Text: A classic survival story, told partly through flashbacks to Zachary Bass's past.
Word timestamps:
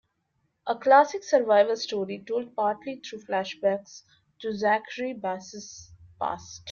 A 0.65 0.75
classic 0.75 1.23
survival 1.23 1.75
story, 1.75 2.23
told 2.27 2.55
partly 2.55 3.01
through 3.05 3.19
flashbacks 3.19 4.01
to 4.39 4.51
Zachary 4.51 5.13
Bass's 5.13 5.91
past. 6.19 6.59